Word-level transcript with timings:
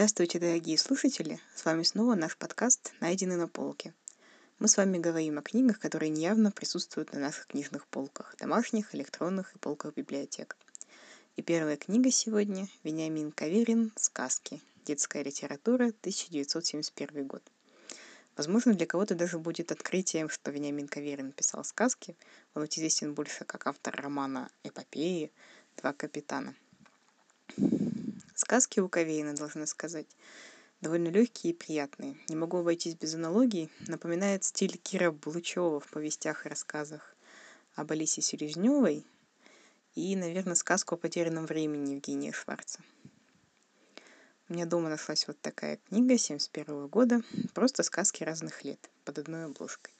Здравствуйте, 0.00 0.38
дорогие 0.38 0.78
слушатели! 0.78 1.38
С 1.54 1.66
вами 1.66 1.82
снова 1.82 2.14
наш 2.14 2.34
подкаст 2.38 2.94
«Найденный 3.00 3.36
на 3.36 3.48
полке». 3.48 3.92
Мы 4.58 4.66
с 4.66 4.78
вами 4.78 4.96
говорим 4.96 5.36
о 5.36 5.42
книгах, 5.42 5.78
которые 5.78 6.08
неявно 6.08 6.50
присутствуют 6.50 7.12
на 7.12 7.20
наших 7.20 7.48
книжных 7.48 7.86
полках, 7.86 8.34
домашних, 8.38 8.94
электронных 8.94 9.54
и 9.54 9.58
полках 9.58 9.92
библиотек. 9.92 10.56
И 11.36 11.42
первая 11.42 11.76
книга 11.76 12.10
сегодня– 12.10 12.66
Вениамин 12.82 13.30
Каверин 13.30 13.92
«Сказки. 13.96 14.62
Детская 14.86 15.22
литература. 15.22 15.88
1971 15.88 17.26
год». 17.26 17.42
Возможно, 18.38 18.72
для 18.72 18.86
кого-то 18.86 19.14
даже 19.14 19.38
будет 19.38 19.70
открытием, 19.70 20.30
что 20.30 20.50
Вениамин 20.50 20.88
Каверин 20.88 21.30
писал 21.30 21.62
сказки. 21.62 22.16
Он 22.54 22.62
ведь 22.62 22.78
известен 22.78 23.12
больше 23.12 23.44
как 23.44 23.66
автор 23.66 23.94
романа 24.00 24.48
«Эпопеи. 24.62 25.30
Два 25.76 25.92
капитана». 25.92 26.54
Сказки 28.50 28.80
у 28.80 28.88
Кавейна, 28.88 29.32
должна 29.36 29.64
сказать, 29.64 30.08
довольно 30.80 31.06
легкие 31.06 31.52
и 31.52 31.56
приятные. 31.56 32.16
Не 32.28 32.34
могу 32.34 32.56
обойтись 32.56 32.96
без 32.96 33.14
аналогий. 33.14 33.70
Напоминает 33.86 34.42
стиль 34.42 34.76
Кира 34.76 35.12
Булычева 35.12 35.78
в 35.78 35.86
повестях 35.86 36.44
и 36.44 36.48
рассказах 36.48 37.14
об 37.76 37.92
Алисе 37.92 38.22
Селезневой 38.22 39.06
и, 39.94 40.16
наверное, 40.16 40.56
сказку 40.56 40.96
о 40.96 40.98
потерянном 40.98 41.46
времени 41.46 41.92
Евгения 41.92 42.32
Шварца. 42.32 42.80
У 44.48 44.54
меня 44.54 44.66
дома 44.66 44.88
нашлась 44.88 45.28
вот 45.28 45.40
такая 45.40 45.78
книга 45.88 46.18
71 46.18 46.88
года, 46.88 47.22
просто 47.54 47.84
сказки 47.84 48.24
разных 48.24 48.64
лет, 48.64 48.90
под 49.04 49.20
одной 49.20 49.44
обложкой. 49.44 49.94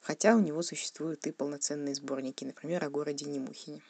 Хотя 0.00 0.34
у 0.34 0.40
него 0.40 0.62
существуют 0.62 1.24
и 1.28 1.30
полноценные 1.30 1.94
сборники, 1.94 2.44
например, 2.44 2.82
о 2.84 2.90
городе 2.90 3.26
Немухине. 3.26 3.80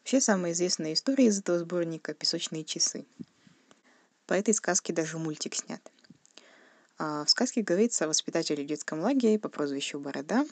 Вообще 0.00 0.20
самая 0.20 0.52
известная 0.52 0.94
история 0.94 1.26
из 1.26 1.38
этого 1.38 1.58
сборника– 1.58 2.14
«Песочные 2.14 2.64
часы». 2.64 3.04
По 4.26 4.34
этой 4.34 4.54
сказке 4.54 4.92
даже 4.92 5.18
мультик 5.18 5.54
снят. 5.54 5.80
А 6.98 7.24
в 7.24 7.30
сказке 7.30 7.62
говорится 7.62 8.04
о 8.04 8.08
воспитателе 8.08 8.64
в 8.64 8.66
детском 8.66 9.00
лагере 9.00 9.38
по 9.38 9.48
прозвищу 9.48 9.98
Борода. 9.98 10.46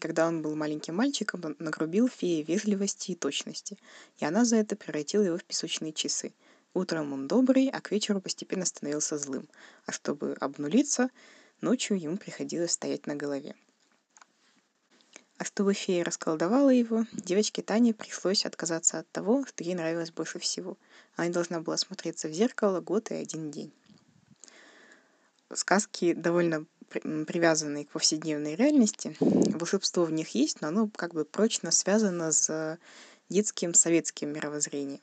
Когда 0.00 0.26
он 0.26 0.42
был 0.42 0.54
маленьким 0.54 0.96
мальчиком, 0.96 1.40
он 1.44 1.56
нагрубил 1.58 2.08
феи 2.08 2.42
вежливости 2.42 3.12
и 3.12 3.14
точности, 3.14 3.78
и 4.18 4.24
она 4.24 4.44
за 4.44 4.56
это 4.56 4.76
превратила 4.76 5.22
его 5.22 5.38
в 5.38 5.44
песочные 5.44 5.92
часы. 5.92 6.32
Утром 6.74 7.12
он 7.12 7.26
добрый, 7.28 7.68
а 7.68 7.80
к 7.80 7.90
вечеру 7.90 8.20
постепенно 8.20 8.64
становился 8.64 9.18
злым, 9.18 9.48
а 9.86 9.92
чтобы 9.92 10.36
обнулиться, 10.40 11.10
ночью 11.60 11.98
ему 11.98 12.16
приходилось 12.16 12.72
стоять 12.72 13.06
на 13.06 13.16
голове. 13.16 13.54
А 15.42 15.44
чтобы 15.44 15.74
фея 15.74 16.04
расколдовала 16.04 16.70
его, 16.70 17.04
девочке 17.12 17.62
Тане 17.62 17.94
пришлось 17.94 18.46
отказаться 18.46 19.00
от 19.00 19.10
того, 19.10 19.44
что 19.44 19.64
ей 19.64 19.74
нравилось 19.74 20.12
больше 20.12 20.38
всего. 20.38 20.78
Она 21.16 21.30
должна 21.30 21.60
была 21.60 21.76
смотреться 21.76 22.28
в 22.28 22.32
зеркало 22.32 22.78
год 22.78 23.10
и 23.10 23.14
один 23.14 23.50
день. 23.50 23.72
Сказки 25.52 26.12
довольно 26.12 26.64
привязанные 26.88 27.86
к 27.86 27.90
повседневной 27.90 28.54
реальности. 28.54 29.16
Волшебство 29.18 30.04
в 30.04 30.12
них 30.12 30.28
есть, 30.28 30.60
но 30.60 30.68
оно 30.68 30.88
как 30.94 31.12
бы 31.12 31.24
прочно 31.24 31.72
связано 31.72 32.30
с 32.30 32.78
детским 33.28 33.74
советским 33.74 34.32
мировоззрением. 34.32 35.00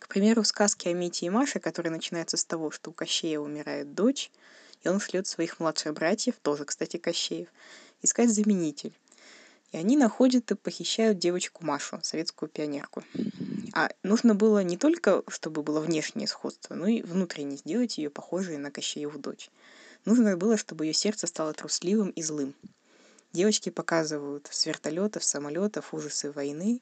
К 0.00 0.08
примеру, 0.08 0.42
в 0.42 0.48
сказке 0.48 0.90
о 0.90 0.94
Мите 0.94 1.26
и 1.26 1.30
Маше, 1.30 1.60
которая 1.60 1.92
начинается 1.92 2.36
с 2.36 2.44
того, 2.44 2.72
что 2.72 2.90
у 2.90 2.92
Кощея 2.92 3.38
умирает 3.38 3.94
дочь, 3.94 4.32
и 4.82 4.88
он 4.88 4.98
шлет 4.98 5.28
своих 5.28 5.60
младших 5.60 5.94
братьев, 5.94 6.34
тоже, 6.42 6.64
кстати, 6.64 6.96
Кощеев, 6.96 7.46
искать 8.02 8.30
заменитель. 8.30 8.92
И 9.74 9.76
они 9.76 9.96
находят 9.96 10.52
и 10.52 10.54
похищают 10.54 11.18
девочку 11.18 11.64
Машу, 11.66 11.98
советскую 12.00 12.48
пионерку. 12.48 13.02
А 13.72 13.90
нужно 14.04 14.36
было 14.36 14.62
не 14.62 14.76
только, 14.76 15.24
чтобы 15.26 15.64
было 15.64 15.80
внешнее 15.80 16.28
сходство, 16.28 16.76
но 16.76 16.86
и 16.86 17.02
внутренне 17.02 17.56
сделать 17.56 17.98
ее 17.98 18.08
похожей 18.08 18.56
на 18.56 18.70
Кощееву 18.70 19.18
дочь. 19.18 19.50
Нужно 20.04 20.36
было, 20.36 20.56
чтобы 20.56 20.86
ее 20.86 20.92
сердце 20.92 21.26
стало 21.26 21.54
трусливым 21.54 22.10
и 22.10 22.22
злым. 22.22 22.54
Девочки 23.32 23.70
показывают 23.70 24.46
с 24.48 24.64
вертолетов, 24.64 25.24
самолетов 25.24 25.92
ужасы 25.92 26.30
войны, 26.30 26.80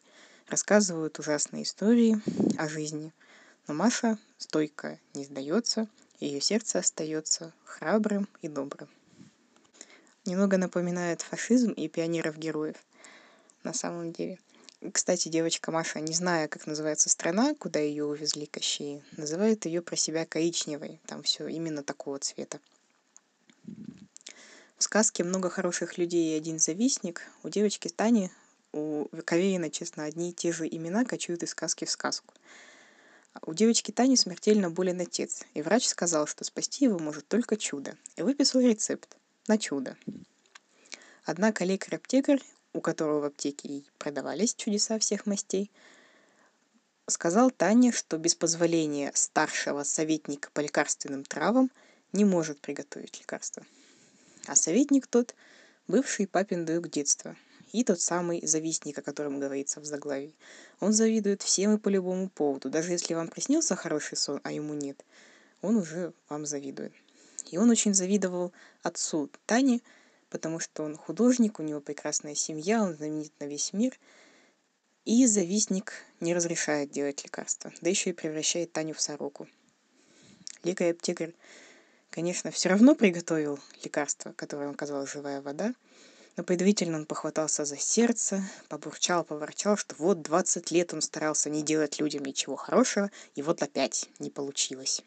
рассказывают 0.49 1.19
ужасные 1.19 1.63
истории 1.63 2.21
о 2.59 2.69
жизни. 2.69 3.11
Но 3.69 3.73
Маша 3.73 4.19
стойко 4.37 4.99
не 5.15 5.25
сдается, 5.25 5.89
ее 6.21 6.43
сердце 6.43 6.81
остается 6.81 7.55
храбрым 7.65 8.29
и 8.43 8.49
добрым 8.49 8.91
немного 10.25 10.57
напоминает 10.57 11.23
фашизм 11.23 11.73
и 11.73 11.89
пионеров-героев 11.89 12.77
на 13.65 13.73
самом 13.73 14.13
деле. 14.13 14.39
Кстати, 14.93 15.29
девочка 15.29 15.71
Маша, 15.71 16.01
не 16.01 16.13
зная, 16.13 16.49
как 16.49 16.67
называется 16.67 17.09
страна, 17.09 17.55
куда 17.55 17.79
ее 17.79 18.05
увезли 18.05 18.47
Кощеи, 18.47 19.03
называет 19.17 19.65
ее 19.65 19.81
про 19.81 19.95
себя 19.95 20.27
коричневой. 20.27 21.01
Там 21.07 21.23
все 21.23 21.47
именно 21.47 21.85
такого 21.85 22.19
цвета. 22.19 22.59
В 24.77 24.83
сказке 24.83 25.23
много 25.23 25.51
хороших 25.51 25.99
людей 25.99 26.33
и 26.33 26.37
один 26.37 26.59
завистник. 26.59 27.23
У 27.45 27.49
девочки 27.49 27.89
Тани, 27.89 28.33
у 28.73 29.07
Каверина, 29.25 29.71
честно, 29.71 30.05
одни 30.05 30.31
и 30.31 30.35
те 30.35 30.51
же 30.51 30.67
имена 30.67 31.05
кочуют 31.05 31.45
из 31.45 31.51
сказки 31.51 31.85
в 31.85 31.91
сказку. 31.91 32.35
У 33.47 33.55
девочки 33.55 33.93
Тани 33.93 34.17
смертельно 34.17 34.69
болен 34.69 35.01
отец, 35.01 35.45
и 35.55 35.63
врач 35.63 35.87
сказал, 35.87 36.27
что 36.27 36.43
спасти 36.45 36.87
его 36.87 36.99
может 36.99 37.29
только 37.29 37.57
чудо, 37.57 37.97
и 38.17 38.23
выписал 38.23 38.61
рецепт 38.61 39.17
на 39.49 39.59
чудо. 39.59 39.97
Однако 41.25 41.65
лекарь-аптекарь, 41.65 42.43
у 42.73 42.81
которого 42.81 43.21
в 43.21 43.25
аптеке 43.25 43.69
и 43.69 43.87
продавались 43.99 44.55
чудеса 44.55 44.99
всех 44.99 45.27
мастей, 45.27 45.71
сказал 47.07 47.51
Тане, 47.51 47.93
что 47.93 48.19
без 48.19 48.35
позволения 48.35 49.13
старшего 49.15 49.83
советника 49.83 50.51
по 50.53 50.61
лекарственным 50.61 51.25
травам 51.25 51.71
не 52.13 52.25
может 52.25 52.61
приготовить 52.61 53.21
лекарство. 53.21 53.65
А 54.47 54.57
советник 54.57 55.07
тот– 55.07 55.35
бывший 55.89 56.27
папин 56.27 56.65
друг 56.65 56.89
детства 56.89 57.37
и 57.73 57.85
тот 57.85 58.01
самый 58.01 58.47
завистник, 58.47 58.99
о 58.99 59.03
котором 59.03 59.41
говорится 59.41 59.81
в 59.81 59.85
заглавии. 59.85 60.35
Он 60.81 60.93
завидует 60.93 61.43
всем 61.43 61.75
и 61.75 61.79
по 61.79 61.89
любому 61.89 62.29
поводу. 62.29 62.71
Даже 62.71 62.93
если 62.93 63.15
вам 63.15 63.29
приснился 63.29 63.77
хороший 63.77 64.17
сон, 64.17 64.41
а 64.45 64.53
ему 64.53 64.75
нет, 64.75 65.05
он 65.61 65.77
уже 65.77 66.13
вам 66.29 66.47
завидует. 66.47 66.93
И 67.51 67.59
он 67.59 67.71
очень 67.71 67.95
завидовал 67.95 68.53
отцу 68.83 69.31
Тани, 69.47 69.83
потому 70.31 70.61
что 70.61 70.83
он 70.83 70.97
художник, 70.97 71.59
у 71.59 71.63
него 71.63 71.81
прекрасная 71.81 72.35
семья, 72.35 72.83
он 72.83 72.95
знаменит 72.95 73.33
на 73.41 73.45
весь 73.45 73.73
мир. 73.73 73.99
И 75.05 75.27
завистник 75.27 75.95
не 76.21 76.35
разрешает 76.35 76.91
делать 76.91 77.25
лекарства, 77.25 77.73
да 77.81 77.91
еще 77.91 78.11
и 78.11 78.15
превращает 78.15 78.73
Таню 78.73 78.95
в 78.95 79.01
сороку. 79.01 79.49
Лекарь-аптекарь, 80.63 81.35
конечно, 82.11 82.53
все 82.53 82.69
равно 82.69 82.95
приготовил 82.95 83.59
лекарство, 83.83 84.33
которое 84.33 84.69
он 84.69 84.75
казалось 84.75 85.11
живая 85.11 85.43
вода, 85.43 85.75
но 86.37 86.45
предварительно 86.45 86.99
он 86.99 87.07
похватался 87.07 87.65
за 87.65 87.77
сердце, 87.77 88.43
побурчал, 88.69 89.25
поворчал, 89.25 89.77
что 89.77 89.95
вот 89.99 90.23
20 90.23 90.71
лет 90.71 90.95
он 90.95 91.03
старался 91.03 91.51
не 91.51 91.63
делать 91.63 91.99
людям 92.01 92.25
ничего 92.25 92.57
хорошего, 92.57 93.11
и 93.35 93.43
вот 93.43 93.63
опять 93.63 94.09
не 94.19 94.31
получилось. 94.31 95.03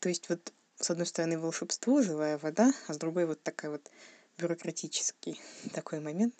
То 0.00 0.08
есть 0.08 0.28
вот 0.28 0.52
с 0.80 0.90
одной 0.90 1.06
стороны 1.06 1.38
волшебство, 1.38 2.02
живая 2.02 2.38
вода, 2.38 2.72
а 2.88 2.94
с 2.94 2.96
другой 2.96 3.26
вот 3.26 3.42
такая 3.42 3.70
вот 3.70 3.90
бюрократический 4.38 5.40
такой 5.74 6.00
момент. 6.00 6.34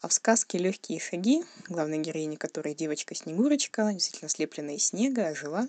А 0.00 0.08
в 0.08 0.12
сказке 0.12 0.58
«Легкие 0.58 1.00
шаги» 1.00 1.42
главной 1.68 1.98
героини, 1.98 2.36
которая 2.36 2.74
девочка 2.74 3.14
Снегурочка, 3.14 3.90
действительно 3.92 4.28
слепленная 4.28 4.76
из 4.76 4.86
снега, 4.86 5.26
ожила 5.26 5.68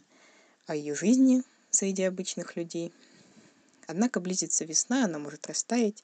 о 0.67 0.75
ее 0.75 0.93
жизни 0.93 1.43
среди 1.71 2.03
обычных 2.03 2.55
людей. 2.55 2.93
Однако 3.87 4.19
близится 4.19 4.63
весна, 4.65 5.05
она 5.05 5.17
может 5.17 5.47
растаять. 5.47 6.03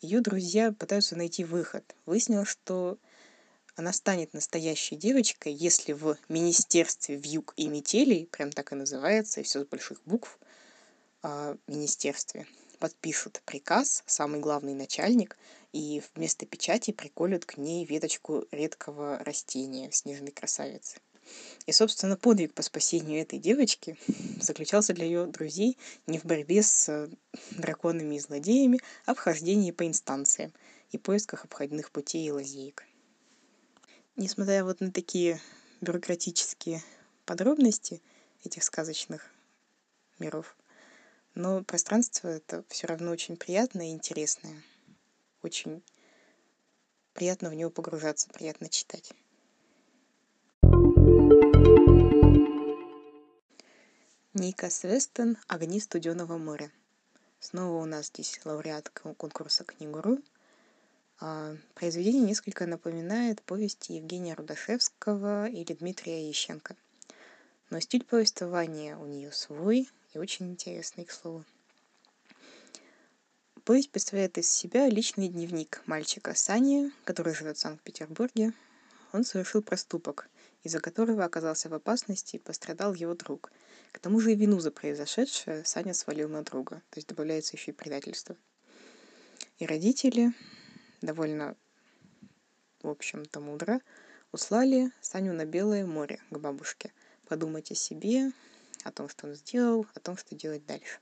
Ее 0.00 0.20
друзья 0.20 0.72
пытаются 0.72 1.16
найти 1.16 1.42
выход. 1.42 1.82
Выяснилось, 2.06 2.48
что 2.48 2.98
она 3.76 3.92
станет 3.92 4.34
настоящей 4.34 4.96
девочкой, 4.96 5.52
если 5.52 5.92
в 5.92 6.16
Министерстве 6.28 7.16
вьюг 7.16 7.54
и 7.56 7.66
метелей, 7.66 8.26
прям 8.26 8.50
так 8.50 8.72
и 8.72 8.76
называется, 8.76 9.40
и 9.40 9.42
все 9.42 9.62
с 9.64 9.66
больших 9.66 10.00
букв, 10.04 10.38
э, 11.22 11.56
Министерстве, 11.66 12.46
подпишут 12.78 13.42
приказ, 13.44 14.04
самый 14.06 14.40
главный 14.40 14.74
начальник, 14.74 15.36
и 15.72 16.02
вместо 16.14 16.46
печати 16.46 16.92
приколют 16.92 17.46
к 17.46 17.56
ней 17.56 17.84
веточку 17.84 18.46
редкого 18.52 19.18
растения, 19.24 19.90
снежной 19.90 20.30
красавицы. 20.30 20.98
И, 21.66 21.72
собственно, 21.72 22.16
подвиг 22.16 22.52
по 22.54 22.62
спасению 22.62 23.22
этой 23.22 23.40
девочки 23.40 23.96
заключался 24.40 24.92
для 24.92 25.06
ее 25.06 25.26
друзей 25.26 25.78
не 26.06 26.18
в 26.18 26.24
борьбе 26.26 26.62
с 26.62 27.08
драконами 27.52 28.16
и 28.16 28.20
злодеями, 28.20 28.80
а 29.06 29.14
в 29.14 29.18
хождении 29.18 29.72
по 29.72 29.84
инстанциям 29.84 30.52
и 30.92 30.98
поисках 30.98 31.44
обходных 31.44 31.90
путей 31.90 32.28
и 32.28 32.30
лазеек 32.30 32.84
несмотря 34.16 34.64
вот 34.64 34.80
на 34.80 34.90
такие 34.90 35.40
бюрократические 35.80 36.82
подробности 37.24 38.02
этих 38.44 38.62
сказочных 38.62 39.30
миров, 40.18 40.56
но 41.34 41.64
пространство 41.64 42.28
это 42.28 42.64
все 42.68 42.86
равно 42.86 43.10
очень 43.10 43.36
приятное 43.36 43.86
и 43.86 43.92
интересное. 43.92 44.62
Очень 45.42 45.82
приятно 47.12 47.50
в 47.50 47.54
него 47.54 47.70
погружаться, 47.70 48.28
приятно 48.28 48.68
читать. 48.68 49.12
Ника 54.32 54.68
Свестен 54.70 55.38
«Огни 55.46 55.80
студеного 55.80 56.38
моря». 56.38 56.70
Снова 57.38 57.82
у 57.82 57.84
нас 57.84 58.06
здесь 58.06 58.40
лауреат 58.44 58.88
конкурса 58.90 59.64
«Книгуру». 59.64 60.18
А, 61.26 61.56
произведение 61.74 62.20
несколько 62.20 62.66
напоминает 62.66 63.40
повести 63.40 63.94
Евгения 63.94 64.34
Рудашевского 64.34 65.48
или 65.48 65.72
Дмитрия 65.72 66.28
Ещенко. 66.28 66.76
Но 67.70 67.80
стиль 67.80 68.04
повествования 68.04 68.98
у 68.98 69.06
нее 69.06 69.32
свой 69.32 69.88
и 70.12 70.18
очень 70.18 70.50
интересный, 70.50 71.06
к 71.06 71.10
слову. 71.10 71.46
Повесть 73.64 73.90
представляет 73.90 74.36
из 74.36 74.50
себя 74.50 74.86
личный 74.90 75.28
дневник 75.28 75.80
мальчика 75.86 76.34
Сани, 76.34 76.92
который 77.04 77.32
живет 77.32 77.56
в 77.56 77.60
Санкт-Петербурге. 77.60 78.52
Он 79.14 79.24
совершил 79.24 79.62
проступок, 79.62 80.28
из-за 80.62 80.80
которого 80.80 81.24
оказался 81.24 81.70
в 81.70 81.72
опасности 81.72 82.36
и 82.36 82.38
пострадал 82.38 82.92
его 82.92 83.14
друг. 83.14 83.50
К 83.92 83.98
тому 83.98 84.20
же 84.20 84.32
и 84.32 84.36
вину 84.36 84.60
за 84.60 84.70
произошедшее 84.70 85.64
Саня 85.64 85.94
свалил 85.94 86.28
на 86.28 86.42
друга, 86.42 86.82
то 86.90 86.98
есть 86.98 87.08
добавляется 87.08 87.56
еще 87.56 87.70
и 87.70 87.74
предательство. 87.74 88.36
И 89.58 89.64
родители, 89.64 90.34
довольно, 91.04 91.56
в 92.82 92.88
общем-то, 92.88 93.40
мудро, 93.40 93.80
услали 94.32 94.90
Саню 95.00 95.32
на 95.32 95.44
Белое 95.44 95.86
море 95.86 96.20
к 96.30 96.38
бабушке, 96.38 96.92
подумать 97.28 97.70
о 97.70 97.74
себе, 97.74 98.32
о 98.82 98.90
том, 98.90 99.08
что 99.08 99.28
он 99.28 99.34
сделал, 99.34 99.86
о 99.94 100.00
том, 100.00 100.16
что 100.16 100.34
делать 100.34 100.66
дальше. 100.66 100.98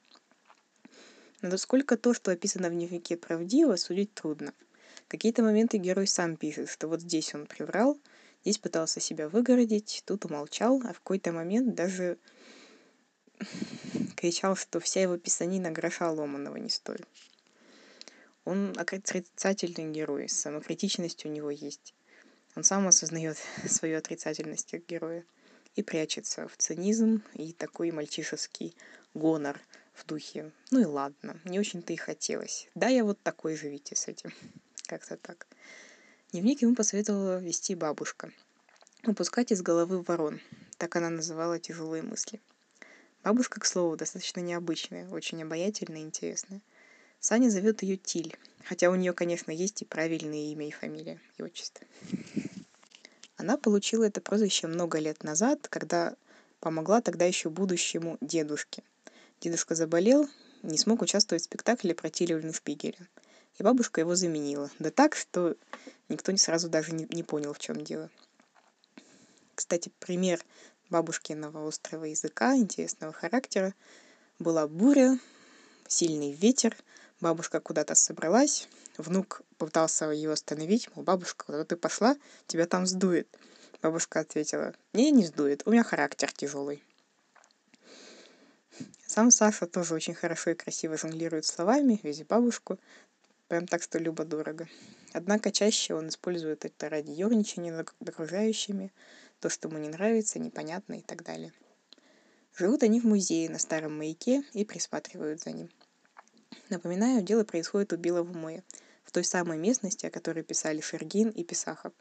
Но 1.40 1.48
насколько 1.48 1.96
то, 1.96 2.14
что 2.14 2.30
описано 2.30 2.68
в 2.68 2.72
дневнике, 2.72 3.16
правдиво, 3.16 3.76
судить 3.76 4.14
трудно. 4.14 4.54
Какие-то 5.08 5.42
моменты 5.42 5.78
герой 5.78 6.06
сам 6.06 6.36
пишет, 6.36 6.68
что 6.68 6.88
вот 6.88 7.00
здесь 7.00 7.34
он 7.34 7.46
приврал, 7.46 7.98
здесь 8.42 8.58
пытался 8.58 9.00
себя 9.00 9.28
выгородить, 9.28 10.02
тут 10.06 10.24
умолчал, 10.24 10.80
а 10.84 10.92
в 10.92 11.00
какой-то 11.00 11.32
момент 11.32 11.74
даже 11.74 12.18
кричал, 14.16 14.56
что 14.56 14.78
вся 14.78 15.02
его 15.02 15.16
писанина 15.16 15.70
гроша 15.70 16.10
ломаного 16.10 16.56
не 16.56 16.70
стоит. 16.70 17.06
Он 18.44 18.74
отрицательный 18.76 19.90
герой, 19.92 20.28
самокритичность 20.28 21.24
у 21.26 21.28
него 21.28 21.50
есть. 21.50 21.94
Он 22.56 22.64
сам 22.64 22.88
осознает 22.88 23.38
свою 23.66 23.98
отрицательность 23.98 24.70
как 24.70 24.86
героя 24.86 25.24
и 25.74 25.82
прячется 25.82 26.48
в 26.48 26.56
цинизм 26.56 27.22
и 27.34 27.52
такой 27.52 27.90
мальчишеский 27.90 28.76
гонор– 29.14 29.60
в 29.94 30.06
духе 30.06 30.52
ну 30.70 30.80
и 30.80 30.84
ладно 30.84 31.38
не 31.44 31.58
очень-то 31.58 31.92
и 31.92 31.96
хотелось. 31.96 32.68
Да 32.74 32.88
я 32.88 33.04
вот 33.04 33.20
такой 33.22 33.56
живите 33.56 33.94
с 33.94 34.08
этим 34.08 34.32
как-то 34.86 35.16
так. 35.16 35.46
Дневник 36.32 36.62
ему 36.62 36.74
посоветовала 36.74 37.38
вести 37.38 37.74
бабушка. 37.74 38.32
Выпускать 39.02 39.52
из 39.52 39.62
головы 39.62 40.02
ворон 40.02 40.40
так 40.78 40.96
она 40.96 41.10
называла 41.10 41.58
тяжелые 41.58 42.02
мысли. 42.02 42.40
Бабушка 43.22 43.60
к 43.60 43.66
слову 43.66 43.96
достаточно 43.96 44.40
необычная 44.40 45.08
очень 45.10 45.42
обаятельная 45.42 46.00
и 46.00 46.04
интересная 46.04 46.60
саня 47.22 47.48
зовет 47.48 47.82
ее 47.82 47.96
тиль 47.96 48.36
хотя 48.66 48.90
у 48.90 48.94
нее 48.94 49.14
конечно 49.14 49.50
есть 49.50 49.80
и 49.80 49.86
правильное 49.86 50.52
имя 50.52 50.68
и 50.68 50.70
фамилия 50.70 51.18
и 51.38 51.42
отчество 51.42 51.86
она 53.38 53.56
получила 53.56 54.04
это 54.04 54.20
прозвище 54.20 54.66
много 54.66 54.98
лет 54.98 55.24
назад 55.24 55.68
когда 55.68 56.14
помогла 56.60 57.00
тогда 57.00 57.24
еще 57.24 57.48
будущему 57.48 58.18
дедушке 58.20 58.82
Дедушка 59.42 59.74
заболел, 59.74 60.28
не 60.62 60.78
смог 60.78 61.02
участвовать 61.02 61.42
в 61.42 61.46
спектакле 61.46 61.96
про 61.96 62.10
Тилю 62.10 62.40
Шпигеля. 62.52 63.08
И 63.58 63.62
бабушка 63.64 64.00
его 64.00 64.14
заменила. 64.14 64.70
Да 64.78 64.92
так, 64.92 65.16
что 65.16 65.56
никто 66.08 66.30
не 66.30 66.38
сразу 66.38 66.68
даже 66.68 66.92
не, 66.92 67.08
не 67.10 67.24
понял, 67.24 67.52
в 67.52 67.58
чем 67.58 67.82
дело. 67.82 68.08
Кстати, 69.56 69.90
пример 69.98 70.40
бабушкиного 70.90 71.66
острого 71.66 72.04
языка, 72.04 72.54
интересного 72.54 73.12
характера, 73.12 73.74
была 74.38 74.68
буря, 74.68 75.18
сильный 75.88 76.30
ветер, 76.30 76.76
бабушка 77.22 77.60
куда-то 77.60 77.94
собралась, 77.94 78.68
внук 78.98 79.42
пытался 79.56 80.10
ее 80.10 80.32
остановить, 80.32 80.94
мол, 80.94 81.04
бабушка, 81.04 81.46
куда 81.46 81.64
ты 81.64 81.76
пошла, 81.76 82.16
тебя 82.48 82.66
там 82.66 82.84
сдует. 82.84 83.28
Бабушка 83.80 84.20
ответила, 84.20 84.74
не, 84.92 85.10
не 85.12 85.24
сдует, 85.24 85.62
у 85.64 85.70
меня 85.70 85.84
характер 85.84 86.30
тяжелый. 86.32 86.82
Сам 89.06 89.30
Саша 89.30 89.66
тоже 89.66 89.94
очень 89.94 90.14
хорошо 90.14 90.50
и 90.50 90.54
красиво 90.54 90.96
жонглирует 90.96 91.46
словами, 91.46 92.00
вези 92.02 92.24
бабушку, 92.24 92.78
прям 93.48 93.66
так, 93.66 93.82
что 93.82 93.98
любо-дорого. 93.98 94.68
Однако 95.12 95.52
чаще 95.52 95.94
он 95.94 96.08
использует 96.08 96.64
это 96.64 96.88
ради 96.88 97.10
ерничания 97.10 97.72
над 97.72 97.92
окружающими, 98.08 98.92
то, 99.40 99.48
что 99.48 99.68
ему 99.68 99.78
не 99.78 99.88
нравится, 99.88 100.38
непонятно 100.38 100.94
и 100.94 101.02
так 101.02 101.22
далее. 101.22 101.52
Живут 102.56 102.82
они 102.82 103.00
в 103.00 103.04
музее 103.04 103.48
на 103.48 103.58
старом 103.58 103.96
маяке 103.96 104.42
и 104.54 104.64
присматривают 104.64 105.40
за 105.40 105.52
ним. 105.52 105.70
Напоминаю, 106.68 107.22
дело 107.22 107.44
происходит 107.44 107.92
у 107.92 107.96
Белого 107.96 108.32
моря, 108.32 108.62
в 109.04 109.12
той 109.12 109.24
самой 109.24 109.58
местности, 109.58 110.06
о 110.06 110.10
которой 110.10 110.42
писали 110.42 110.80
Шергин 110.80 111.30
и 111.30 111.44
Писахов. 111.44 111.92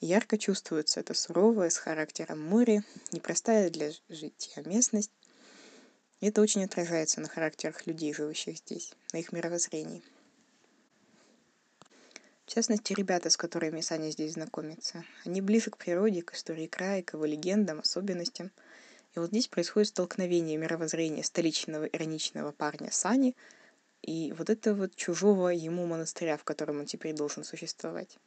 Ярко 0.00 0.36
чувствуется 0.36 1.00
это 1.00 1.14
суровое, 1.14 1.70
с 1.70 1.76
характером 1.76 2.40
море, 2.40 2.82
непростая 3.12 3.70
для 3.70 3.92
жития 4.08 4.64
местность, 4.64 5.12
и 6.20 6.26
это 6.26 6.40
очень 6.40 6.64
отражается 6.64 7.20
на 7.20 7.28
характерах 7.28 7.86
людей, 7.86 8.12
живущих 8.14 8.58
здесь, 8.58 8.94
на 9.12 9.18
их 9.18 9.32
мировоззрении. 9.32 10.02
В 12.46 12.54
частности, 12.54 12.92
ребята, 12.92 13.30
с 13.30 13.36
которыми 13.36 13.80
Саня 13.80 14.10
здесь 14.10 14.34
знакомится, 14.34 15.04
они 15.24 15.40
ближе 15.40 15.70
к 15.70 15.78
природе, 15.78 16.22
к 16.22 16.34
истории 16.34 16.66
края, 16.66 17.02
к 17.02 17.14
его 17.14 17.24
легендам, 17.24 17.80
особенностям. 17.80 18.50
И 19.14 19.18
вот 19.18 19.28
здесь 19.28 19.48
происходит 19.48 19.88
столкновение 19.88 20.56
мировоззрения 20.56 21.22
столичного 21.22 21.84
ироничного 21.84 22.52
парня 22.52 22.90
Сани 22.90 23.36
и 24.00 24.32
вот 24.36 24.50
этого 24.50 24.74
вот 24.80 24.96
чужого 24.96 25.48
ему 25.48 25.86
монастыря, 25.86 26.36
в 26.36 26.44
котором 26.44 26.80
он 26.80 26.86
теперь 26.86 27.14
должен 27.14 27.44
существовать. 27.44 28.18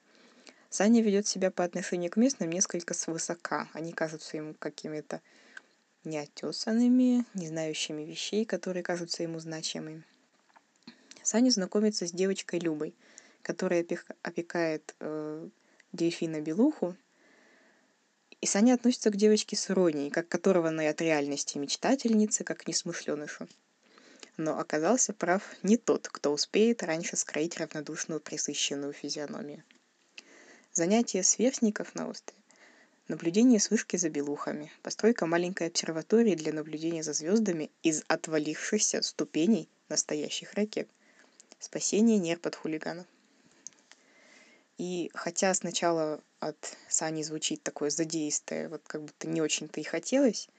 Саня 0.69 1.01
ведет 1.01 1.27
себя 1.27 1.51
по 1.51 1.63
отношению 1.63 2.11
к 2.11 2.17
местным 2.17 2.49
несколько 2.49 2.93
свысока. 2.93 3.69
Они 3.73 3.93
кажутся 3.93 4.37
ему 4.37 4.53
какими-то 4.53 5.21
неотесанными, 6.03 7.25
не 7.33 7.47
знающими 7.47 8.03
вещей, 8.03 8.45
которые 8.45 8.83
кажутся 8.83 9.23
ему 9.23 9.39
значимыми. 9.39 10.03
Саня 11.23 11.49
знакомится 11.49 12.05
с 12.05 12.11
девочкой 12.11 12.59
Любой, 12.59 12.93
которая 13.41 13.85
опекает 14.21 14.95
э, 14.99 15.49
дельфина 15.91 16.41
Белуху, 16.41 16.95
и 18.45 18.47
Саня 18.47 18.75
относится 18.75 19.09
к 19.09 19.15
девочке 19.15 19.55
с 19.55 19.71
иронией, 19.71 20.11
как 20.11 20.27
к 20.27 20.35
оторванной 20.35 20.87
от 20.87 21.01
реальности 21.01 21.57
мечтательницы, 21.57 22.43
как 22.43 22.59
к 22.59 22.67
несмышленышу. 22.67 23.47
Но 24.37 24.59
оказался 24.59 25.13
прав 25.13 25.41
не 25.63 25.77
тот, 25.77 26.07
кто 26.07 26.31
успеет 26.31 26.83
раньше 26.83 27.17
скроить 27.17 27.57
равнодушную 27.57 28.19
присыщенную 28.19 28.93
физиономию. 28.93 29.63
Занятия 30.73 31.23
сверстников 31.23 31.95
на 31.95 32.07
острове 32.07 32.39
Наблюдение 33.07 33.59
с 33.59 33.71
вышки 33.71 33.97
за 33.97 34.09
белухами. 34.09 34.71
Постройка 34.83 35.25
маленькой 35.25 35.69
обсерватории 35.69 36.35
для 36.35 36.53
наблюдения 36.53 37.01
за 37.01 37.13
звездами 37.13 37.71
из 37.81 38.03
отвалившихся 38.07 39.01
ступеней 39.01 39.69
настоящих 39.89 40.53
ракет. 40.53 40.87
Спасение 41.57 42.19
нерв 42.19 42.45
от 42.45 42.55
хулиганов. 42.55 43.07
И 44.77 45.09
хотя 45.13 45.53
сначала 45.53 46.21
от 46.39 46.77
Сани 46.89 47.23
звучит 47.23 47.63
такое 47.63 47.89
задеистое, 47.89 48.67
вот 48.67 48.81
как 48.85 49.03
будто 49.03 49.27
не 49.27 49.41
очень-то 49.41 49.79
и 49.79 49.83
хотелось, 49.83 50.49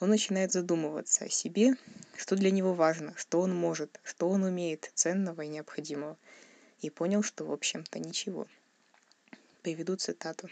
он 0.00 0.08
начинает 0.08 0.50
задумываться 0.50 1.26
о 1.26 1.28
себе, 1.28 1.74
что 2.16 2.34
для 2.34 2.50
него 2.50 2.74
важно, 2.74 3.14
что 3.16 3.40
он 3.40 3.54
может, 3.54 4.00
что 4.02 4.28
он 4.28 4.42
умеет 4.42 4.90
ценного 4.94 5.42
и 5.42 5.48
необходимого. 5.48 6.16
И 6.80 6.90
понял, 6.90 7.22
что 7.22 7.44
в 7.44 7.52
общем-то 7.52 7.98
ничего. 7.98 8.48
Приведу 9.62 9.96
цитату. 9.96 10.48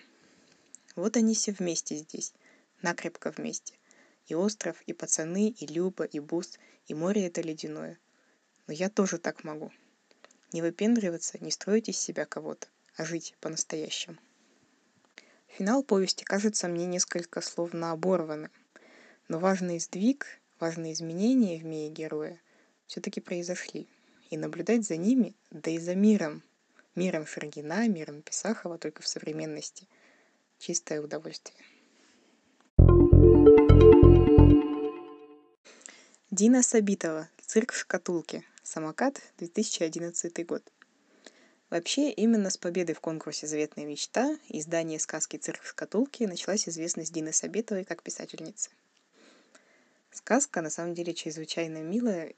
Вот 0.94 1.16
они 1.16 1.34
все 1.34 1.52
вместе 1.52 1.96
здесь, 1.96 2.34
накрепко 2.82 3.30
вместе. 3.30 3.75
И 4.26 4.34
остров, 4.34 4.80
и 4.82 4.92
пацаны, 4.92 5.48
и 5.48 5.66
Люба, 5.66 6.04
и 6.04 6.20
Бус, 6.20 6.58
и 6.87 6.94
море 6.94 7.26
это 7.26 7.40
ледяное. 7.40 7.98
Но 8.66 8.75
я 8.75 8.90
тоже 8.90 9.18
так 9.18 9.42
могу. 9.42 9.72
Не 10.52 10.60
выпендриваться, 10.60 11.38
не 11.40 11.50
строить 11.50 11.88
из 11.88 11.98
себя 11.98 12.26
кого-то, 12.26 12.68
жить 13.04 13.34
по-настоящему. 13.40 14.18
Финал 15.46 15.82
повести 15.82 16.24
кажется 16.24 16.68
мне 16.68 16.86
несколько 16.86 17.40
словно 17.40 17.90
оборванным, 17.92 18.50
но 19.28 19.38
важный 19.38 19.78
сдвиг, 19.78 20.26
важные 20.60 20.92
изменения 20.92 21.58
в 21.58 21.64
мире 21.64 21.90
героя 21.90 22.40
все-таки 22.86 23.20
произошли. 23.20 23.88
И 24.30 24.36
наблюдать 24.36 24.86
за 24.86 24.96
ними, 24.96 25.34
да 25.50 25.70
и 25.70 25.78
за 25.78 25.94
миром, 25.94 26.42
миром 26.94 27.26
Шергина, 27.26 27.88
миром 27.88 28.22
Писахова 28.22 28.78
только 28.78 29.02
в 29.02 29.08
современности– 29.08 29.88
чистое 30.58 31.00
удовольствие. 31.00 31.56
Дина 36.30 36.62
Сабитова. 36.62 37.28
Цирк 37.46 37.72
в 37.72 37.78
шкатулке. 37.78 38.44
Самокат, 38.62 39.22
2011 39.38 40.46
год. 40.46 40.62
Вообще, 41.70 42.10
именно 42.10 42.48
с 42.48 42.56
победой 42.56 42.94
в 42.94 43.00
конкурсе 43.00 43.46
«Заветная 43.46 43.84
мечта» 43.84 44.38
и 44.48 44.60
издания 44.60 44.98
сказки 44.98 45.37
«Цирк 45.37 45.62
в 45.62 45.68
шкатулке» 45.68 46.26
началась 46.26 46.66
известность 46.66 47.12
Дины 47.12 47.32
Сабитовой 47.32 47.84
как 47.84 48.02
писательницы. 48.02 48.70
Сказка 50.10 50.62
на 50.62 50.70
самом 50.70 50.94
деле 50.94 51.12
чрезвычайно 51.12 51.82
милая 51.82 52.32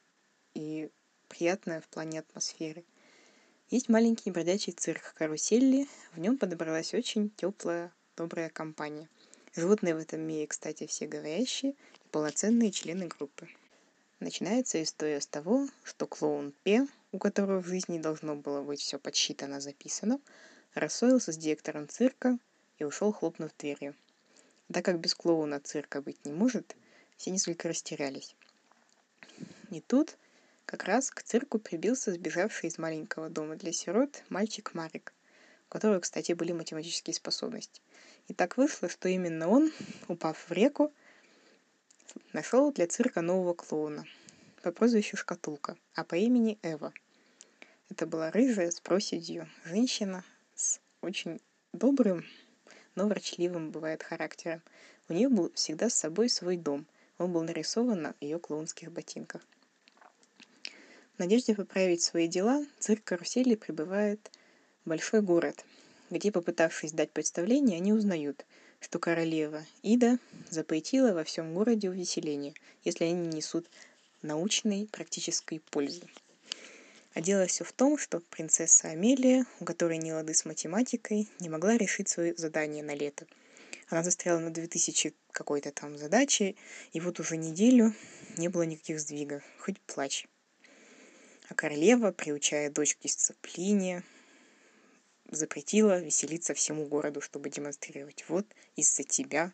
и 0.54 0.90
приятная 1.28 1.80
в 1.80 1.86
плане 1.86 2.18
атмосферы. 2.18 2.84
Есть 3.70 3.88
маленький 3.88 4.32
бродячий 4.32 4.72
цирк 4.72 5.14
карусели, 5.14 5.86
в 6.12 6.18
нем 6.18 6.36
подобралась 6.36 6.92
очень 6.92 7.30
теплая, 7.30 7.92
добрая 8.16 8.48
компания. 8.48 9.08
Животные 9.54 9.94
в 9.94 9.98
этом 9.98 10.22
мире, 10.22 10.48
кстати, 10.48 10.88
все 10.88 11.06
говорящие 11.06 11.72
и 11.72 12.08
полноценные 12.10 12.72
члены 12.72 13.06
группы. 13.06 13.48
Начинается 14.18 14.82
история 14.82 15.20
с 15.20 15.26
того, 15.28 15.68
что 15.84 16.08
клоун 16.08 16.52
Пе, 16.64 16.88
у 17.12 17.18
которого 17.18 17.60
в 17.60 17.66
жизни 17.66 17.98
должно 17.98 18.36
было 18.36 18.62
быть 18.62 18.80
все 18.80 18.98
подсчитано, 18.98 19.60
записано, 19.60 20.20
рассорился 20.74 21.32
с 21.32 21.36
директором 21.36 21.88
цирка 21.88 22.38
и 22.78 22.84
ушел, 22.84 23.12
хлопнув 23.12 23.50
дверью. 23.58 23.94
Так 24.72 24.84
как 24.84 25.00
без 25.00 25.14
клоуна 25.14 25.60
цирка 25.60 26.00
быть 26.00 26.24
не 26.24 26.32
может, 26.32 26.76
все 27.16 27.30
несколько 27.30 27.68
растерялись. 27.68 28.36
И 29.70 29.80
тут 29.80 30.16
как 30.64 30.84
раз 30.84 31.10
к 31.10 31.22
цирку 31.22 31.58
прибился 31.58 32.12
сбежавший 32.12 32.68
из 32.68 32.78
маленького 32.78 33.28
дома 33.28 33.56
для 33.56 33.72
сирот 33.72 34.22
мальчик 34.28 34.72
Марик, 34.74 35.12
у 35.68 35.72
которого, 35.72 35.98
кстати, 35.98 36.32
были 36.32 36.52
математические 36.52 37.14
способности. 37.14 37.80
И 38.28 38.34
так 38.34 38.56
вышло, 38.56 38.88
что 38.88 39.08
именно 39.08 39.48
он, 39.48 39.72
упав 40.06 40.38
в 40.48 40.52
реку, 40.52 40.92
нашел 42.32 42.72
для 42.72 42.86
цирка 42.86 43.20
нового 43.20 43.54
клоуна 43.54 44.06
по 44.62 44.72
прозвищу 44.72 45.16
Шкатулка, 45.16 45.76
а 45.94 46.04
по 46.04 46.14
имени 46.16 46.58
Эва. 46.62 46.92
Это 47.88 48.06
была 48.06 48.30
рыжая 48.30 48.70
с 48.70 48.80
проседью 48.80 49.48
женщина 49.64 50.24
с 50.54 50.80
очень 51.00 51.40
добрым, 51.72 52.24
но 52.94 53.08
ворчливым 53.08 53.70
бывает 53.70 54.02
характером. 54.02 54.62
У 55.08 55.14
нее 55.14 55.28
был 55.28 55.50
всегда 55.54 55.88
с 55.88 55.94
собой 55.94 56.28
свой 56.28 56.56
дом. 56.56 56.86
Он 57.18 57.32
был 57.32 57.42
нарисован 57.42 58.02
на 58.02 58.14
ее 58.20 58.38
клоунских 58.38 58.92
ботинках. 58.92 59.42
В 61.16 61.18
надежде 61.18 61.54
поправить 61.54 62.02
свои 62.02 62.28
дела, 62.28 62.64
цирк 62.78 63.04
карусели 63.04 63.54
прибывает 63.54 64.30
в 64.84 64.88
большой 64.88 65.20
город, 65.20 65.64
где, 66.10 66.30
попытавшись 66.30 66.92
дать 66.92 67.12
представление, 67.12 67.76
они 67.76 67.92
узнают, 67.92 68.46
что 68.80 68.98
королева 68.98 69.64
Ида 69.82 70.18
запретила 70.48 71.12
во 71.12 71.24
всем 71.24 71.54
городе 71.54 71.90
увеселение, 71.90 72.54
если 72.84 73.04
они 73.04 73.14
не 73.14 73.36
несут 73.36 73.66
научной 74.22 74.86
практической 74.86 75.60
пользы. 75.70 76.02
А 77.12 77.20
дело 77.20 77.46
все 77.46 77.64
в 77.64 77.72
том, 77.72 77.98
что 77.98 78.20
принцесса 78.20 78.88
Амелия, 78.88 79.44
у 79.58 79.64
которой 79.64 79.98
не 79.98 80.12
лады 80.12 80.32
с 80.32 80.44
математикой, 80.44 81.28
не 81.40 81.48
могла 81.48 81.76
решить 81.76 82.08
свое 82.08 82.34
задание 82.36 82.84
на 82.84 82.94
лето. 82.94 83.26
Она 83.88 84.04
застряла 84.04 84.38
на 84.38 84.50
2000 84.50 85.14
какой-то 85.32 85.72
там 85.72 85.98
задачи, 85.98 86.54
и 86.92 87.00
вот 87.00 87.18
уже 87.18 87.36
неделю 87.36 87.92
не 88.36 88.48
было 88.48 88.62
никаких 88.62 89.00
сдвигов, 89.00 89.42
хоть 89.58 89.80
плачь. 89.80 90.28
А 91.48 91.54
королева, 91.54 92.12
приучая 92.12 92.70
дочь 92.70 92.94
к 92.94 93.00
дисциплине, 93.00 94.04
запретила 95.28 96.00
веселиться 96.00 96.54
всему 96.54 96.86
городу, 96.86 97.20
чтобы 97.20 97.50
демонстрировать. 97.50 98.24
Вот 98.28 98.46
из-за 98.76 99.02
тебя. 99.02 99.52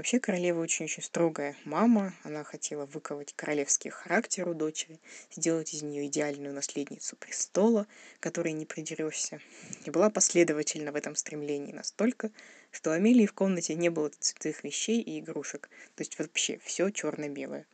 Вообще 0.00 0.18
королева 0.18 0.62
очень-очень 0.62 1.02
строгая 1.02 1.54
мама. 1.66 2.14
Она 2.22 2.42
хотела 2.42 2.86
выковать 2.86 3.34
королевский 3.36 3.90
характер 3.90 4.48
у 4.48 4.54
дочери, 4.54 4.98
сделать 5.30 5.74
из 5.74 5.82
нее 5.82 6.06
идеальную 6.06 6.54
наследницу 6.54 7.16
престола, 7.16 7.86
которой 8.18 8.54
не 8.54 8.64
придерешься. 8.64 9.40
И 9.84 9.90
была 9.90 10.08
последовательна 10.08 10.90
в 10.90 10.96
этом 10.96 11.14
стремлении 11.16 11.74
настолько, 11.74 12.30
что 12.70 12.88
у 12.88 12.92
Амелии 12.94 13.26
в 13.26 13.34
комнате 13.34 13.74
не 13.74 13.90
было 13.90 14.10
цветных 14.18 14.64
вещей 14.64 15.02
и 15.02 15.20
игрушек. 15.20 15.68
То 15.96 16.00
есть 16.00 16.18
вообще 16.18 16.58
все 16.64 16.88
черно-белое. 16.88 17.66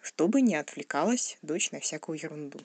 Чтобы 0.00 0.42
не 0.42 0.54
отвлекалась 0.54 1.38
дочь 1.42 1.72
на 1.72 1.80
всякую 1.80 2.20
ерунду. 2.20 2.60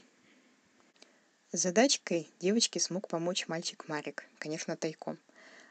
Задачкой 1.51 2.27
девочке 2.39 2.79
смог 2.79 3.07
помочь 3.07 3.47
мальчик 3.47 3.87
Марик, 3.87 4.25
конечно, 4.37 4.77
тайком. 4.77 5.17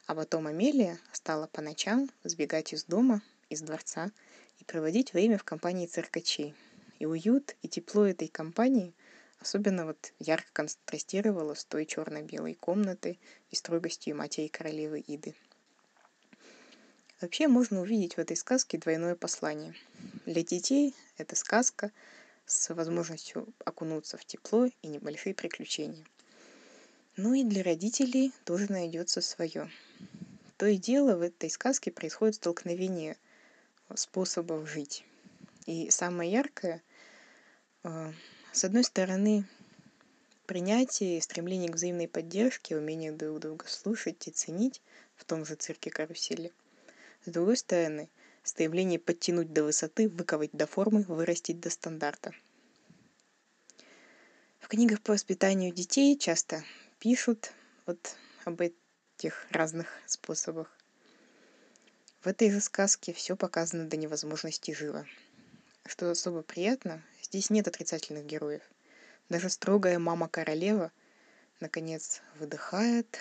А 0.06 0.14
потом 0.14 0.46
Амелия 0.46 0.98
стала 1.12 1.46
по 1.46 1.60
ночам 1.60 2.10
сбегать 2.24 2.72
из 2.72 2.84
дома, 2.84 3.22
из 3.50 3.60
дворца 3.60 4.10
и 4.58 4.64
проводить 4.64 5.12
время 5.12 5.38
в 5.38 5.44
компании 5.44 5.86
циркачей. 5.86 6.54
И 6.98 7.06
уют, 7.06 7.56
и 7.62 7.68
тепло 7.68 8.06
этой 8.06 8.28
компании 8.28 8.94
особенно 9.40 9.84
вот 9.84 10.12
ярко 10.18 10.48
контрастировало 10.52 11.54
с 11.54 11.64
той 11.64 11.84
черно-белой 11.84 12.54
комнатой 12.54 13.20
и 13.50 13.56
строгостью 13.56 14.16
матери 14.16 14.48
королевы 14.48 15.04
Иды. 15.06 15.34
Вообще 17.20 17.48
можно 17.48 17.80
увидеть 17.80 18.14
в 18.14 18.18
этой 18.18 18.36
сказке 18.36 18.78
двойное 18.78 19.14
послание. 19.14 19.74
Для 20.24 20.42
детей 20.42 20.94
это 21.18 21.36
сказка– 21.36 21.92
с 22.46 22.72
возможностью 22.72 23.52
окунуться 23.64 24.16
в 24.16 24.24
тепло 24.24 24.66
и 24.66 24.86
небольшие 24.86 25.34
приключения. 25.34 26.04
Ну 27.16 27.34
и 27.34 27.42
для 27.42 27.62
родителей 27.62 28.32
тоже 28.44 28.70
найдется 28.70 29.20
свое. 29.20 29.70
То 30.56 30.66
и 30.66 30.76
дело 30.76 31.16
в 31.16 31.22
этой 31.22 31.50
сказке 31.50 31.90
происходит 31.90 32.36
столкновение 32.36 33.18
способов 33.94 34.68
жить. 34.68 35.04
И 35.66 35.90
самое 35.90 36.30
яркое, 36.32 36.82
э, 37.82 38.12
с 38.52 38.64
одной 38.64 38.84
стороны, 38.84 39.44
принятие, 40.46 41.20
стремление 41.20 41.70
к 41.70 41.74
взаимной 41.74 42.08
поддержке, 42.08 42.76
умение 42.76 43.12
друг 43.12 43.40
друга 43.40 43.66
слушать 43.68 44.26
и 44.28 44.30
ценить 44.30 44.80
в 45.16 45.24
том 45.24 45.44
же 45.44 45.56
цирке 45.56 45.90
карусели. 45.90 46.52
С 47.26 47.30
другой 47.30 47.58
стороны, 47.58 48.08
стремление 48.42 48.98
подтянуть 48.98 49.52
до 49.52 49.64
высоты, 49.64 50.08
выковать 50.08 50.52
до 50.52 50.66
формы, 50.66 51.02
вырастить 51.02 51.60
до 51.60 51.68
стандарта. 51.68 52.32
В 54.60 54.68
книгах 54.68 55.02
по 55.02 55.12
воспитанию 55.12 55.72
детей 55.72 56.16
часто 56.16 56.64
пишут 56.98 57.52
вот 57.84 58.16
об 58.44 58.62
этих 59.16 59.46
разных 59.50 59.86
способах. 60.06 60.70
В 62.20 62.26
этой 62.26 62.50
же 62.50 62.60
сказке 62.60 63.12
все 63.12 63.36
показано 63.36 63.88
до 63.88 63.96
невозможности 63.96 64.72
живо. 64.72 65.06
Что 65.86 66.10
особо 66.10 66.42
приятно, 66.42 67.02
здесь 67.22 67.48
нет 67.48 67.66
отрицательных 67.66 68.26
героев. 68.26 68.62
Даже 69.28 69.48
строгая 69.48 69.98
мама-королева 69.98 70.92
наконец 71.60 72.20
выдыхает 72.38 73.18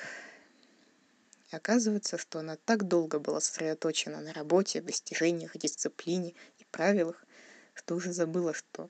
оказывается, 1.52 2.18
что 2.18 2.40
она 2.40 2.58
так 2.58 2.86
долго 2.88 3.20
была 3.20 3.40
сосредоточена 3.40 4.20
на 4.20 4.34
работе, 4.34 4.82
достижениях, 4.82 5.58
дисциплине 5.58 6.34
и 6.58 6.66
правилах, 6.72 7.24
что 7.74 7.96
уже 7.96 8.12
забыла, 8.12 8.54
что 8.54 8.90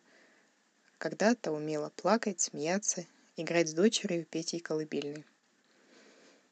когда-то 0.98 1.52
умела 1.52 1.92
плакать, 1.96 2.42
смеяться, 2.42 3.06
играть 3.36 3.70
с 3.70 3.74
дочерью, 3.74 4.26
петь 4.26 4.54
ей 4.54 4.60
колыбельные. 4.60 5.26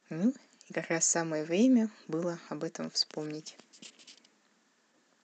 Ну, 0.09 0.33
как 0.73 0.89
раз 0.89 1.07
самое 1.07 1.43
время 1.45 1.89
было 2.07 2.39
об 2.49 2.63
этом 2.63 2.89
вспомнить. 2.91 3.55